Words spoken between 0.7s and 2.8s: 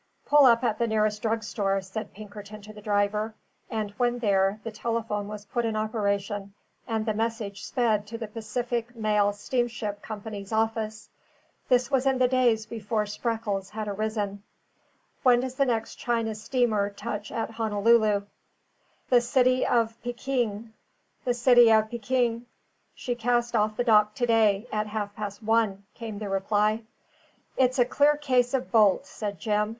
the nearest drug store," said Pinkerton to